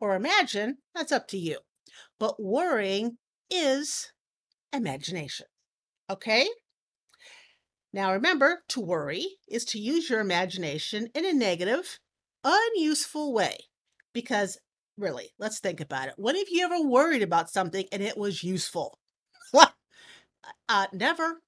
or 0.00 0.14
imagine, 0.14 0.78
that's 0.94 1.12
up 1.12 1.28
to 1.28 1.36
you. 1.36 1.58
But 2.18 2.42
worrying 2.42 3.18
is 3.50 4.12
imagination. 4.72 5.46
Okay? 6.10 6.48
Now, 7.92 8.12
remember, 8.12 8.62
to 8.68 8.80
worry 8.80 9.24
is 9.48 9.64
to 9.66 9.78
use 9.78 10.10
your 10.10 10.20
imagination 10.20 11.08
in 11.14 11.24
a 11.24 11.32
negative, 11.32 11.98
unuseful 12.44 13.32
way. 13.32 13.56
Because, 14.12 14.58
really, 14.96 15.30
let's 15.38 15.60
think 15.60 15.80
about 15.80 16.08
it. 16.08 16.14
When 16.16 16.36
have 16.36 16.48
you 16.50 16.64
ever 16.64 16.82
worried 16.82 17.22
about 17.22 17.50
something 17.50 17.86
and 17.92 18.02
it 18.02 18.16
was 18.16 18.44
useful? 18.44 18.98
uh, 20.68 20.86
never. 20.92 21.40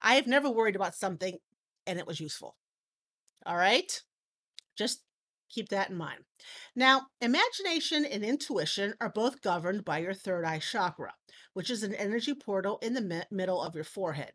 I 0.00 0.14
have 0.14 0.26
never 0.26 0.50
worried 0.50 0.76
about 0.76 0.94
something 0.94 1.38
and 1.86 1.98
it 1.98 2.06
was 2.06 2.20
useful. 2.20 2.56
All 3.46 3.56
right? 3.56 4.00
Just 4.76 5.02
keep 5.54 5.68
that 5.68 5.90
in 5.90 5.96
mind. 5.96 6.20
Now, 6.74 7.06
imagination 7.20 8.04
and 8.04 8.24
intuition 8.24 8.94
are 9.00 9.10
both 9.10 9.40
governed 9.40 9.84
by 9.84 9.98
your 9.98 10.14
third 10.14 10.44
eye 10.44 10.58
chakra, 10.58 11.14
which 11.52 11.70
is 11.70 11.82
an 11.82 11.94
energy 11.94 12.34
portal 12.34 12.78
in 12.82 12.94
the 12.94 13.00
mi- 13.00 13.22
middle 13.30 13.62
of 13.62 13.74
your 13.74 13.84
forehead. 13.84 14.32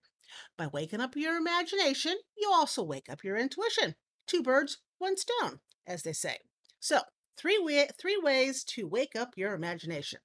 By 0.57 0.67
waking 0.67 1.01
up 1.01 1.15
your 1.15 1.37
imagination, 1.37 2.15
you 2.37 2.51
also 2.53 2.83
wake 2.83 3.09
up 3.09 3.23
your 3.23 3.37
intuition. 3.37 3.95
Two 4.27 4.41
birds, 4.43 4.77
one 4.99 5.17
stone, 5.17 5.59
as 5.85 6.03
they 6.03 6.13
say. 6.13 6.37
So, 6.79 7.01
three, 7.37 7.59
way- 7.59 7.89
three 7.99 8.19
ways 8.21 8.63
to 8.65 8.87
wake 8.87 9.15
up 9.15 9.33
your 9.35 9.53
imagination. 9.53 10.19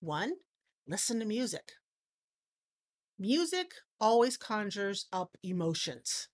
One, 0.00 0.34
listen 0.86 1.20
to 1.20 1.26
music. 1.26 1.72
Music 3.18 3.72
always 4.00 4.36
conjures 4.36 5.06
up 5.12 5.36
emotions. 5.42 6.28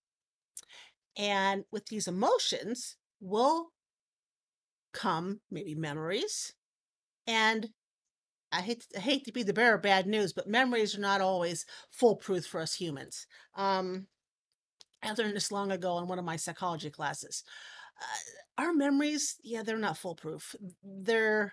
And 1.17 1.65
with 1.73 1.87
these 1.87 2.07
emotions 2.07 2.97
will 3.21 3.73
come 4.93 5.41
maybe 5.51 5.75
memories. 5.75 6.55
And 7.27 7.69
I 8.53 8.63
hate, 8.63 8.87
I 8.97 9.01
hate 9.01 9.25
to 9.27 9.33
be 9.33 9.43
the 9.43 9.53
bearer 9.53 9.77
of 9.77 9.83
bad 9.83 10.07
news, 10.07 10.33
but 10.33 10.49
memories 10.49 10.97
are 10.97 11.01
not 11.01 11.21
always 11.21 11.67
foolproof 11.93 12.47
for 12.47 12.61
us 12.61 12.75
humans. 12.75 13.27
Um, 13.57 14.07
I 15.03 15.13
learned 15.13 15.37
this 15.37 15.53
long 15.53 15.73
ago 15.73 15.99
in 15.99 16.09
one 16.09 16.19
of 16.19 16.25
my 16.25 16.37
psychology 16.37 16.91
classes. 16.91 17.45
Uh, 18.01 18.63
our 18.65 18.73
memories, 18.73 19.37
yeah, 19.43 19.63
they're 19.63 19.79
not 19.79 19.99
foolproof. 19.99 20.55
They're 20.85 21.53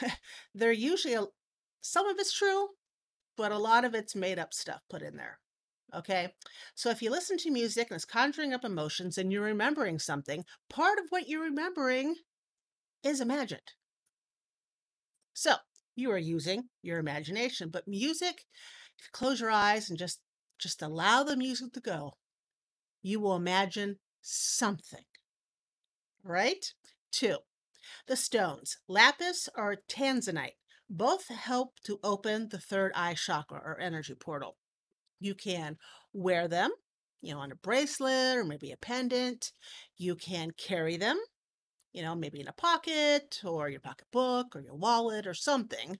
they're 0.54 0.72
usually 0.72 1.14
a, 1.14 1.26
some 1.82 2.06
of 2.08 2.18
it's 2.18 2.32
true, 2.32 2.68
but 3.36 3.52
a 3.52 3.58
lot 3.58 3.84
of 3.84 3.94
it's 3.94 4.16
made 4.16 4.38
up 4.38 4.54
stuff 4.54 4.82
put 4.90 5.02
in 5.02 5.16
there. 5.16 5.38
Okay. 5.94 6.32
So 6.74 6.90
if 6.90 7.02
you 7.02 7.10
listen 7.10 7.36
to 7.38 7.50
music 7.50 7.88
and 7.90 7.96
it's 7.96 8.04
conjuring 8.04 8.54
up 8.54 8.64
emotions 8.64 9.18
and 9.18 9.30
you're 9.30 9.42
remembering 9.42 9.98
something, 9.98 10.44
part 10.70 10.98
of 10.98 11.04
what 11.10 11.28
you're 11.28 11.42
remembering 11.42 12.16
is 13.04 13.20
imagined. 13.20 13.72
So 15.34 15.54
you 15.94 16.10
are 16.10 16.18
using 16.18 16.64
your 16.82 16.98
imagination, 16.98 17.68
but 17.70 17.86
music, 17.86 18.44
if 18.98 19.06
you 19.06 19.10
close 19.12 19.40
your 19.40 19.50
eyes 19.50 19.90
and 19.90 19.98
just 19.98 20.20
just 20.58 20.80
allow 20.80 21.24
the 21.24 21.36
music 21.36 21.72
to 21.72 21.80
go, 21.80 22.12
you 23.02 23.18
will 23.20 23.34
imagine 23.34 23.98
something. 24.20 25.04
Right? 26.22 26.72
Two, 27.10 27.38
the 28.06 28.16
stones, 28.16 28.78
lapis 28.88 29.48
or 29.56 29.78
tanzanite, 29.88 30.56
both 30.88 31.28
help 31.28 31.80
to 31.84 31.98
open 32.04 32.48
the 32.48 32.60
third 32.60 32.92
eye 32.94 33.14
chakra 33.14 33.60
or 33.64 33.80
energy 33.80 34.14
portal. 34.14 34.56
You 35.22 35.34
can 35.34 35.76
wear 36.12 36.48
them, 36.48 36.70
you 37.20 37.32
know, 37.32 37.40
on 37.40 37.52
a 37.52 37.56
bracelet 37.56 38.36
or 38.36 38.44
maybe 38.44 38.72
a 38.72 38.76
pendant. 38.76 39.52
You 39.96 40.16
can 40.16 40.50
carry 40.50 40.96
them, 40.96 41.18
you 41.92 42.02
know, 42.02 42.14
maybe 42.14 42.40
in 42.40 42.48
a 42.48 42.52
pocket 42.52 43.40
or 43.44 43.68
your 43.68 43.80
pocketbook 43.80 44.56
or 44.56 44.60
your 44.60 44.74
wallet 44.74 45.26
or 45.26 45.34
something. 45.34 45.98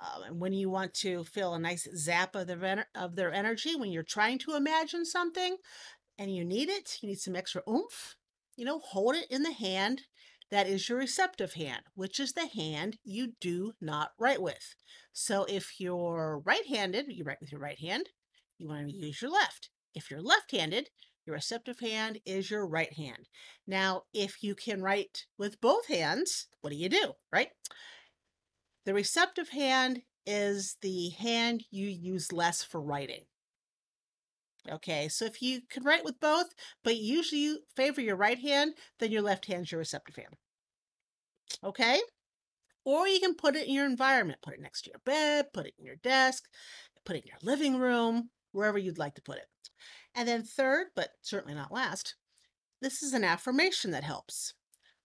Um, 0.00 0.22
and 0.24 0.40
when 0.40 0.52
you 0.52 0.68
want 0.68 0.92
to 0.94 1.24
feel 1.24 1.54
a 1.54 1.58
nice 1.58 1.88
zap 1.96 2.34
of 2.34 2.46
their, 2.46 2.86
of 2.94 3.16
their 3.16 3.32
energy, 3.32 3.74
when 3.74 3.90
you're 3.90 4.02
trying 4.02 4.38
to 4.40 4.56
imagine 4.56 5.04
something 5.04 5.56
and 6.18 6.34
you 6.34 6.44
need 6.44 6.68
it, 6.68 6.98
you 7.00 7.08
need 7.08 7.20
some 7.20 7.36
extra 7.36 7.62
oomph, 7.68 8.16
you 8.56 8.64
know, 8.64 8.80
hold 8.80 9.14
it 9.14 9.26
in 9.30 9.42
the 9.42 9.52
hand 9.52 10.02
that 10.50 10.66
is 10.66 10.86
your 10.86 10.98
receptive 10.98 11.54
hand, 11.54 11.82
which 11.94 12.20
is 12.20 12.34
the 12.34 12.46
hand 12.46 12.98
you 13.02 13.32
do 13.40 13.72
not 13.80 14.10
write 14.18 14.42
with. 14.42 14.74
So 15.14 15.46
if 15.48 15.80
you're 15.80 16.42
right 16.44 16.66
handed, 16.66 17.06
you 17.08 17.24
write 17.24 17.40
with 17.40 17.50
your 17.50 17.60
right 17.60 17.78
hand 17.78 18.10
you 18.62 18.68
want 18.68 18.88
to 18.88 18.94
use 18.94 19.20
your 19.20 19.30
left. 19.30 19.70
If 19.94 20.10
you're 20.10 20.22
left 20.22 20.52
handed, 20.52 20.88
your 21.26 21.34
receptive 21.34 21.80
hand 21.80 22.20
is 22.24 22.50
your 22.50 22.66
right 22.66 22.92
hand. 22.92 23.28
Now, 23.66 24.02
if 24.12 24.42
you 24.42 24.54
can 24.54 24.82
write 24.82 25.26
with 25.38 25.60
both 25.60 25.86
hands, 25.86 26.48
what 26.60 26.70
do 26.70 26.76
you 26.76 26.88
do, 26.88 27.12
right? 27.32 27.48
The 28.86 28.94
receptive 28.94 29.50
hand 29.50 30.02
is 30.26 30.76
the 30.82 31.10
hand 31.10 31.64
you 31.70 31.86
use 31.88 32.32
less 32.32 32.62
for 32.62 32.80
writing. 32.80 33.24
Okay, 34.70 35.08
so 35.08 35.24
if 35.24 35.42
you 35.42 35.60
can 35.68 35.82
write 35.82 36.04
with 36.04 36.20
both, 36.20 36.54
but 36.84 36.96
usually 36.96 37.40
you 37.40 37.58
favor 37.76 38.00
your 38.00 38.16
right 38.16 38.38
hand, 38.38 38.74
then 39.00 39.10
your 39.10 39.22
left 39.22 39.46
hand's 39.46 39.72
your 39.72 39.80
receptive 39.80 40.16
hand. 40.16 40.36
Okay? 41.64 42.00
Or 42.84 43.06
you 43.06 43.20
can 43.20 43.34
put 43.34 43.56
it 43.56 43.66
in 43.66 43.74
your 43.74 43.86
environment. 43.86 44.38
Put 44.42 44.54
it 44.54 44.60
next 44.60 44.82
to 44.82 44.90
your 44.90 45.00
bed, 45.04 45.52
put 45.52 45.66
it 45.66 45.74
in 45.78 45.84
your 45.84 45.96
desk, 45.96 46.44
put 47.04 47.16
it 47.16 47.24
in 47.24 47.28
your 47.28 47.38
living 47.42 47.76
room, 47.76 48.30
wherever 48.52 48.78
you'd 48.78 48.98
like 48.98 49.14
to 49.16 49.22
put 49.22 49.38
it. 49.38 49.48
And 50.14 50.28
then, 50.28 50.42
third, 50.44 50.88
but 50.94 51.10
certainly 51.22 51.54
not 51.54 51.72
last, 51.72 52.14
this 52.80 53.02
is 53.02 53.12
an 53.12 53.24
affirmation 53.24 53.90
that 53.92 54.04
helps. 54.04 54.54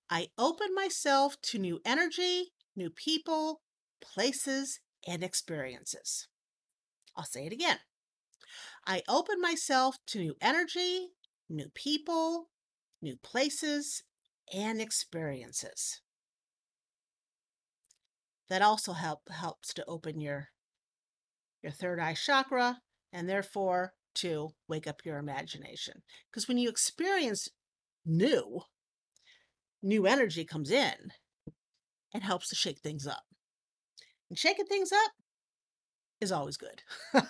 I 0.10 0.30
open 0.38 0.74
myself 0.74 1.38
to 1.44 1.60
new 1.60 1.80
energy, 1.86 2.54
new 2.76 2.90
people, 2.90 3.62
places, 4.02 4.80
and 5.08 5.24
experiences. 5.24 6.28
I'll 7.16 7.24
say 7.24 7.46
it 7.46 7.54
again. 7.54 7.80
I 8.86 9.04
open 9.08 9.42
myself 9.42 9.98
to 10.08 10.20
new 10.20 10.36
energy, 10.42 11.10
new 11.50 11.70
people, 11.74 12.50
new 13.02 13.18
places, 13.18 14.04
and 14.54 14.82
experiences. 14.82 16.02
That 18.50 18.62
also 18.62 18.94
help, 18.94 19.30
helps 19.30 19.74
to 19.74 19.86
open 19.88 20.22
your, 20.22 20.50
your 21.62 21.72
third 21.72 22.00
eye 22.00 22.14
chakra 22.14 22.80
and 23.12 23.28
therefore 23.30 23.94
to 24.16 24.50
wake 24.68 24.88
up 24.88 25.06
your 25.06 25.18
imagination. 25.18 26.02
Because 26.30 26.48
when 26.48 26.58
you 26.58 26.70
experience 26.70 27.50
new, 28.06 28.62
new 29.84 30.08
energy 30.08 30.44
comes 30.44 30.72
in 30.72 31.12
and 32.14 32.24
helps 32.24 32.50
to 32.50 32.56
shake 32.56 32.80
things 32.80 33.06
up. 33.06 33.24
And 34.30 34.38
shaking 34.38 34.66
things 34.66 34.92
up 34.92 35.12
is 36.20 36.32
always 36.32 36.58
good. 36.58 36.82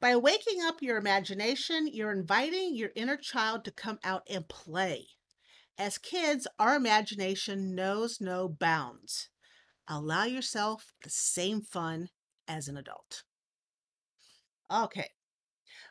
By 0.00 0.16
waking 0.16 0.62
up 0.62 0.80
your 0.80 0.96
imagination, 0.96 1.88
you're 1.92 2.12
inviting 2.12 2.74
your 2.74 2.90
inner 2.94 3.16
child 3.16 3.64
to 3.64 3.70
come 3.70 3.98
out 4.04 4.22
and 4.30 4.48
play. 4.48 5.08
As 5.76 5.98
kids, 5.98 6.46
our 6.58 6.76
imagination 6.76 7.74
knows 7.74 8.20
no 8.20 8.48
bounds. 8.48 9.28
Allow 9.88 10.24
yourself 10.24 10.92
the 11.02 11.10
same 11.10 11.62
fun 11.62 12.10
as 12.46 12.68
an 12.68 12.76
adult. 12.76 13.24
Okay. 14.70 15.10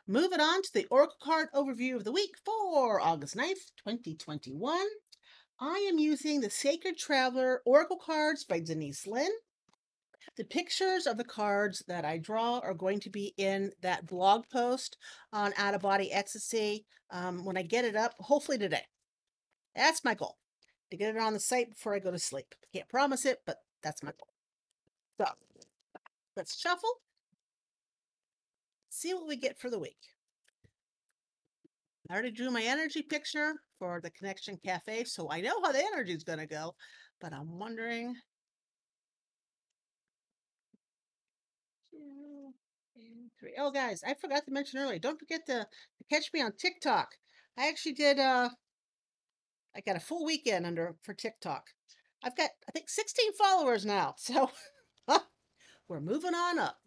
Moving 0.06 0.40
on 0.40 0.62
to 0.62 0.72
the 0.72 0.86
Oracle 0.90 1.18
card 1.22 1.48
overview 1.54 1.96
of 1.96 2.04
the 2.04 2.12
week 2.12 2.34
for 2.42 2.98
August 2.98 3.36
9th, 3.36 3.72
2021. 3.76 4.86
I 5.60 5.86
am 5.90 5.98
using 5.98 6.40
the 6.40 6.48
Sacred 6.48 6.96
Traveler 6.96 7.60
Oracle 7.66 7.98
cards 7.98 8.44
by 8.44 8.60
Denise 8.60 9.06
Linn. 9.06 9.32
The 10.38 10.44
pictures 10.44 11.06
of 11.06 11.18
the 11.18 11.24
cards 11.24 11.84
that 11.88 12.06
I 12.06 12.16
draw 12.16 12.60
are 12.60 12.72
going 12.72 13.00
to 13.00 13.10
be 13.10 13.34
in 13.36 13.72
that 13.82 14.06
blog 14.06 14.44
post 14.50 14.96
on 15.30 15.52
Out 15.58 15.74
of 15.74 15.82
Body 15.82 16.10
Ecstasy 16.10 16.86
um, 17.10 17.44
when 17.44 17.58
I 17.58 17.62
get 17.62 17.84
it 17.84 17.96
up, 17.96 18.14
hopefully 18.18 18.56
today. 18.56 18.86
That's 19.76 20.04
my 20.04 20.14
goal 20.14 20.38
to 20.90 20.96
get 20.96 21.14
it 21.14 21.20
on 21.20 21.34
the 21.34 21.40
site 21.40 21.68
before 21.68 21.94
I 21.94 21.98
go 21.98 22.10
to 22.10 22.18
sleep. 22.18 22.54
Can't 22.72 22.88
promise 22.88 23.26
it, 23.26 23.40
but 23.44 23.58
that's 23.82 24.02
my 24.02 24.12
goal. 24.12 24.32
So 25.18 25.34
let's 26.34 26.58
shuffle 26.58 27.02
see 28.90 29.14
what 29.14 29.26
we 29.26 29.36
get 29.36 29.58
for 29.58 29.70
the 29.70 29.78
week. 29.78 29.96
I 32.10 32.14
already 32.14 32.32
drew 32.32 32.50
my 32.50 32.62
energy 32.62 33.02
picture 33.02 33.54
for 33.78 34.00
the 34.02 34.10
Connection 34.10 34.58
Cafe, 34.64 35.04
so 35.04 35.30
I 35.30 35.40
know 35.40 35.62
how 35.62 35.72
the 35.72 35.78
energy 35.78 36.12
is 36.12 36.24
going 36.24 36.40
to 36.40 36.46
go, 36.46 36.74
but 37.20 37.32
I'm 37.32 37.58
wondering. 37.58 38.16
Two 41.92 42.52
and 42.96 43.30
three. 43.38 43.54
Oh, 43.56 43.70
guys, 43.70 44.02
I 44.04 44.14
forgot 44.14 44.44
to 44.46 44.52
mention 44.52 44.80
earlier. 44.80 44.98
Don't 44.98 45.20
forget 45.20 45.46
to, 45.46 45.60
to 45.60 46.04
catch 46.10 46.32
me 46.34 46.42
on 46.42 46.52
TikTok. 46.58 47.14
I 47.56 47.68
actually 47.68 47.92
did. 47.92 48.18
Uh, 48.18 48.50
I 49.76 49.80
got 49.80 49.96
a 49.96 50.00
full 50.00 50.24
weekend 50.24 50.66
under 50.66 50.96
for 51.02 51.14
TikTok. 51.14 51.68
I've 52.24 52.36
got 52.36 52.50
I 52.68 52.72
think 52.72 52.88
16 52.88 53.34
followers 53.34 53.86
now, 53.86 54.14
so 54.18 54.50
we're 55.88 56.00
moving 56.00 56.34
on 56.34 56.58
up. 56.58 56.78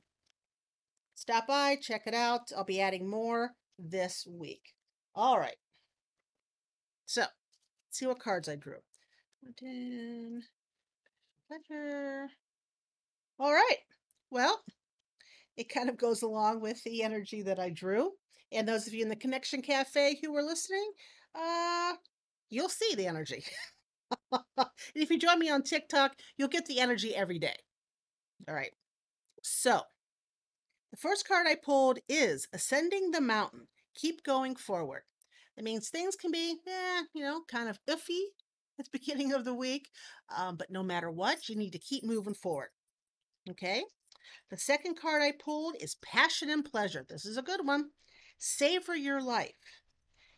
Stop 1.23 1.47
by, 1.47 1.77
check 1.77 2.01
it 2.05 2.13
out. 2.13 2.51
I'll 2.53 2.65
be 2.65 2.81
adding 2.81 3.09
more 3.09 3.51
this 3.79 4.27
week. 4.29 4.73
All 5.15 5.39
right. 5.39 5.55
So, 7.05 7.23
see 7.91 8.05
what 8.05 8.19
cards 8.19 8.49
I 8.49 8.57
drew. 8.57 8.79
All 13.39 13.53
right. 13.53 13.77
Well, 14.31 14.63
it 15.55 15.69
kind 15.69 15.87
of 15.87 15.97
goes 15.97 16.23
along 16.23 16.59
with 16.59 16.83
the 16.83 17.03
energy 17.03 17.41
that 17.43 17.57
I 17.57 17.69
drew. 17.69 18.11
And 18.51 18.67
those 18.67 18.85
of 18.85 18.93
you 18.93 19.03
in 19.03 19.07
the 19.07 19.15
Connection 19.15 19.61
Cafe 19.61 20.19
who 20.21 20.33
were 20.33 20.43
listening, 20.43 20.91
uh, 21.33 21.93
you'll 22.49 22.67
see 22.67 22.95
the 22.95 23.07
energy. 23.07 23.45
and 24.33 24.67
if 24.93 25.09
you 25.09 25.17
join 25.17 25.39
me 25.39 25.49
on 25.49 25.63
TikTok, 25.63 26.15
you'll 26.35 26.49
get 26.49 26.65
the 26.65 26.81
energy 26.81 27.15
every 27.15 27.39
day. 27.39 27.55
All 28.45 28.55
right. 28.55 28.73
So, 29.41 29.83
the 30.93 30.97
first 30.97 31.27
card 31.27 31.47
I 31.47 31.55
pulled 31.55 31.97
is 32.07 32.47
Ascending 32.53 33.09
the 33.09 33.19
Mountain. 33.19 33.67
Keep 33.95 34.23
going 34.23 34.55
forward. 34.55 35.01
That 35.55 35.63
means 35.63 35.89
things 35.89 36.15
can 36.15 36.31
be, 36.31 36.59
eh, 36.67 37.01
you 37.15 37.23
know, 37.23 37.41
kind 37.47 37.67
of 37.67 37.79
iffy 37.89 38.21
at 38.79 38.85
the 38.85 38.99
beginning 38.99 39.33
of 39.33 39.43
the 39.43 39.55
week, 39.55 39.89
um, 40.37 40.55
but 40.55 40.69
no 40.69 40.83
matter 40.83 41.09
what, 41.09 41.49
you 41.49 41.55
need 41.55 41.71
to 41.71 41.79
keep 41.79 42.03
moving 42.03 42.35
forward. 42.35 42.69
Okay? 43.49 43.81
The 44.51 44.57
second 44.57 44.93
card 44.93 45.23
I 45.23 45.31
pulled 45.31 45.77
is 45.79 45.95
Passion 45.95 46.51
and 46.51 46.63
Pleasure. 46.63 47.03
This 47.09 47.25
is 47.25 47.37
a 47.37 47.41
good 47.41 47.65
one. 47.65 47.89
Savor 48.37 48.95
your 48.95 49.19
life. 49.19 49.81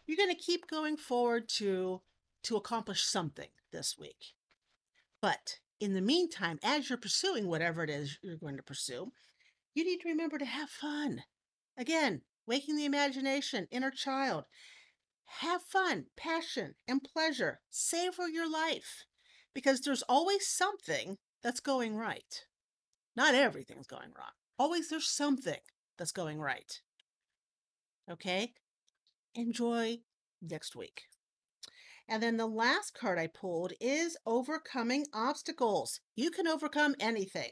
You're 0.08 0.16
going 0.16 0.34
to 0.34 0.42
keep 0.42 0.68
going 0.68 0.96
forward 0.96 1.50
to 1.58 2.02
to 2.44 2.56
accomplish 2.56 3.04
something 3.04 3.50
this 3.74 3.98
week. 4.00 4.34
But 5.22 5.58
in 5.82 5.96
the 5.96 6.02
meantime, 6.02 6.60
as 6.64 6.90
you're 6.90 6.98
pursuing 6.98 7.48
whatever 7.48 7.84
it 7.84 7.90
is 7.90 8.20
you're 8.22 8.38
going 8.38 8.56
to 8.56 8.64
pursue, 8.64 9.12
you 9.76 9.84
need 9.84 10.00
to 10.02 10.10
remember 10.10 10.40
to 10.40 10.46
have 10.46 10.70
fun. 10.70 11.24
Again, 11.78 12.22
waking 12.48 12.78
the 12.78 12.86
imagination, 12.86 13.68
inner 13.70 13.92
child. 13.92 14.46
Have 15.42 15.62
fun, 15.62 16.06
passion, 16.16 16.76
and 16.88 17.04
pleasure. 17.04 17.60
Savor 17.70 18.28
your 18.28 18.50
life 18.50 19.06
because 19.54 19.82
there's 19.82 20.04
always 20.04 20.48
something 20.48 21.18
that's 21.44 21.60
going 21.60 21.96
right. 21.96 22.46
Not 23.16 23.36
everything's 23.36 23.88
going 23.88 24.12
wrong. 24.18 24.32
Always 24.58 24.90
there's 24.90 25.10
something 25.10 25.60
that's 25.98 26.12
going 26.12 26.40
right. 26.40 26.82
Okay? 28.10 28.54
Enjoy 29.34 29.98
next 30.42 30.76
week. 30.76 31.04
And 32.08 32.22
then 32.22 32.38
the 32.38 32.46
last 32.46 32.94
card 32.94 33.18
I 33.18 33.28
pulled 33.28 33.74
is 33.82 34.16
overcoming 34.26 35.08
obstacles. 35.14 36.00
You 36.16 36.30
can 36.30 36.48
overcome 36.48 36.96
anything. 37.00 37.52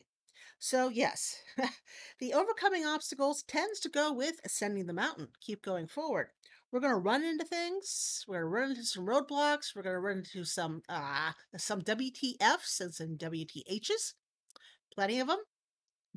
So, 0.65 0.87
yes, 0.87 1.41
the 2.19 2.33
overcoming 2.33 2.85
obstacles 2.85 3.43
tends 3.43 3.81
to 3.81 3.89
go 3.89 4.13
with 4.13 4.35
ascending 4.45 4.85
the 4.85 4.93
mountain. 4.93 5.27
Keep 5.41 5.61
going 5.61 5.87
forward. 5.87 6.27
We're 6.71 6.79
going 6.79 6.93
to 6.93 6.99
run 7.01 7.21
into 7.21 7.43
things. 7.43 8.23
We're 8.29 8.35
going 8.35 8.43
to 8.43 8.59
run 8.59 8.69
into 8.69 8.85
some 8.85 9.05
roadblocks. 9.05 9.75
We're 9.75 9.81
going 9.81 9.95
to 9.95 9.99
run 9.99 10.17
into 10.19 10.45
some 10.45 10.81
uh, 10.87 11.33
some 11.57 11.81
WTFs 11.81 12.79
and 12.79 12.93
some 12.93 13.17
WTHs. 13.17 14.13
Plenty 14.95 15.19
of 15.19 15.27
them. 15.27 15.39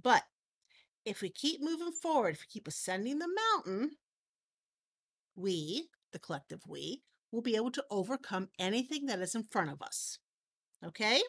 But 0.00 0.22
if 1.04 1.22
we 1.22 1.28
keep 1.28 1.60
moving 1.60 1.90
forward, 1.90 2.36
if 2.36 2.42
we 2.42 2.46
keep 2.48 2.68
ascending 2.68 3.18
the 3.18 3.28
mountain, 3.56 3.96
we, 5.34 5.88
the 6.12 6.20
collective 6.20 6.60
we, 6.68 7.02
will 7.32 7.42
be 7.42 7.56
able 7.56 7.72
to 7.72 7.84
overcome 7.90 8.50
anything 8.60 9.06
that 9.06 9.18
is 9.18 9.34
in 9.34 9.42
front 9.42 9.72
of 9.72 9.82
us. 9.82 10.20
Okay? 10.86 11.20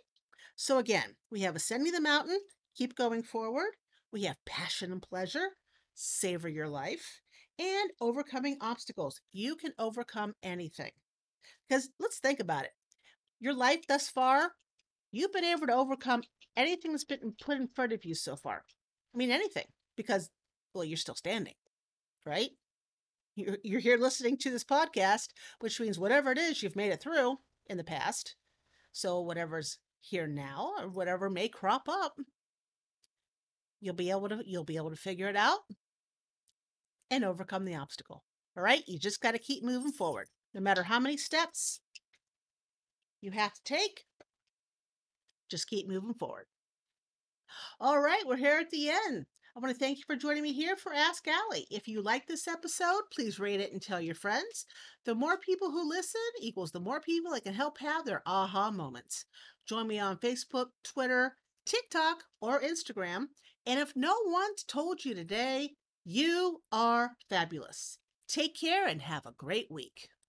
So 0.55 0.77
again, 0.77 1.15
we 1.31 1.41
have 1.41 1.55
ascending 1.55 1.93
the 1.93 2.01
mountain, 2.01 2.39
keep 2.77 2.95
going 2.95 3.23
forward. 3.23 3.71
We 4.11 4.23
have 4.23 4.37
passion 4.45 4.91
and 4.91 5.01
pleasure, 5.01 5.49
savor 5.93 6.47
your 6.47 6.67
life, 6.67 7.21
and 7.59 7.91
overcoming 7.99 8.57
obstacles. 8.61 9.19
You 9.33 9.55
can 9.55 9.73
overcome 9.79 10.33
anything. 10.43 10.91
Because 11.67 11.89
let's 11.99 12.19
think 12.19 12.39
about 12.39 12.65
it. 12.65 12.71
Your 13.39 13.53
life 13.53 13.87
thus 13.87 14.09
far, 14.09 14.51
you've 15.11 15.33
been 15.33 15.43
able 15.43 15.67
to 15.67 15.75
overcome 15.75 16.23
anything 16.55 16.91
that's 16.91 17.03
been 17.03 17.33
put 17.39 17.57
in 17.57 17.67
front 17.67 17.93
of 17.93 18.05
you 18.05 18.15
so 18.15 18.35
far. 18.35 18.63
I 19.13 19.17
mean, 19.17 19.31
anything, 19.31 19.65
because, 19.95 20.29
well, 20.73 20.83
you're 20.83 20.97
still 20.97 21.15
standing, 21.15 21.53
right? 22.25 22.49
You're, 23.35 23.57
you're 23.63 23.79
here 23.79 23.97
listening 23.97 24.37
to 24.37 24.51
this 24.51 24.63
podcast, 24.63 25.29
which 25.59 25.79
means 25.79 25.99
whatever 25.99 26.31
it 26.31 26.37
is, 26.37 26.63
you've 26.63 26.75
made 26.75 26.91
it 26.91 27.01
through 27.01 27.37
in 27.67 27.77
the 27.77 27.83
past. 27.83 28.35
So, 28.91 29.21
whatever's 29.21 29.77
here 29.99 30.27
now 30.27 30.71
or 30.79 30.89
whatever 30.89 31.29
may 31.29 31.47
crop 31.47 31.87
up, 31.87 32.17
you'll 33.79 33.95
be 33.95 34.09
able 34.09 34.29
to 34.29 34.41
you'll 34.45 34.63
be 34.63 34.77
able 34.77 34.89
to 34.89 34.95
figure 34.95 35.29
it 35.29 35.35
out 35.35 35.59
and 37.09 37.23
overcome 37.23 37.65
the 37.65 37.75
obstacle. 37.75 38.23
All 38.55 38.63
right? 38.63 38.83
You 38.87 38.99
just 38.99 39.21
got 39.21 39.31
to 39.31 39.39
keep 39.39 39.63
moving 39.63 39.91
forward. 39.91 40.27
No 40.53 40.61
matter 40.61 40.83
how 40.83 40.99
many 40.99 41.17
steps 41.17 41.81
you 43.21 43.31
have 43.31 43.53
to 43.53 43.61
take, 43.63 44.05
just 45.49 45.67
keep 45.67 45.87
moving 45.87 46.13
forward. 46.13 46.45
All 47.79 47.99
right, 47.99 48.23
we're 48.25 48.37
here 48.37 48.59
at 48.59 48.69
the 48.69 48.89
end. 48.89 49.25
I 49.55 49.59
want 49.59 49.73
to 49.73 49.79
thank 49.79 49.97
you 49.97 50.03
for 50.05 50.15
joining 50.15 50.43
me 50.43 50.53
here 50.53 50.75
for 50.75 50.93
Ask 50.93 51.27
Allie. 51.27 51.65
If 51.71 51.87
you 51.87 52.01
like 52.01 52.27
this 52.27 52.47
episode, 52.47 53.01
please 53.11 53.39
rate 53.39 53.59
it 53.59 53.71
and 53.71 53.81
tell 53.81 53.99
your 53.99 54.13
friends. 54.13 54.65
The 55.05 55.15
more 55.15 55.37
people 55.39 55.71
who 55.71 55.89
listen 55.89 56.21
equals 56.39 56.71
the 56.71 56.79
more 56.79 57.01
people 57.01 57.31
that 57.31 57.43
can 57.43 57.55
help 57.55 57.79
have 57.79 58.05
their 58.05 58.21
aha 58.27 58.69
moments. 58.69 59.25
Join 59.67 59.87
me 59.87 59.99
on 59.99 60.17
Facebook, 60.17 60.67
Twitter, 60.83 61.37
TikTok, 61.65 62.23
or 62.39 62.61
Instagram. 62.61 63.27
And 63.67 63.81
if 63.81 63.93
no 63.97 64.15
one's 64.23 64.63
told 64.63 65.03
you 65.03 65.13
today, 65.13 65.71
you 66.05 66.61
are 66.71 67.11
fabulous. 67.29 67.99
Take 68.29 68.57
care 68.57 68.87
and 68.87 69.01
have 69.01 69.25
a 69.25 69.33
great 69.37 69.69
week. 69.69 70.07